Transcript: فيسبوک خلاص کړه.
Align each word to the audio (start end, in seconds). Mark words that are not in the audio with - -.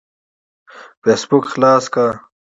فيسبوک 1.03 1.43
خلاص 1.53 1.85
کړه. 1.93 2.11